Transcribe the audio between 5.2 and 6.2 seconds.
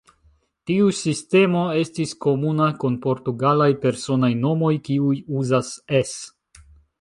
uzas "-es".